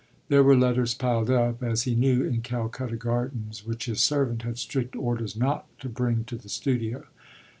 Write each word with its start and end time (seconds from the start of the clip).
There 0.29 0.41
were 0.43 0.57
letters 0.57 0.95
piled 0.95 1.29
up, 1.29 1.61
as 1.61 1.83
he 1.83 1.93
knew, 1.93 2.23
in 2.23 2.41
Calcutta 2.41 2.95
Gardens, 2.95 3.63
which 3.67 3.85
his 3.85 4.01
servant 4.01 4.41
had 4.41 4.57
strict 4.57 4.95
orders 4.95 5.35
not 5.35 5.67
to 5.79 5.89
bring 5.89 6.23
to 6.23 6.37
the 6.37 6.49
studio. 6.49 7.03